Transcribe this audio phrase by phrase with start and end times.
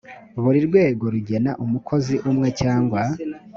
[0.43, 3.01] buri rwego rugena umukozi umwe cyangwa